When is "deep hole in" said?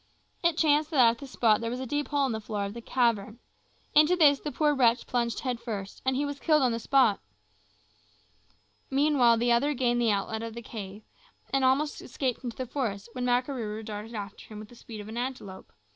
1.85-2.31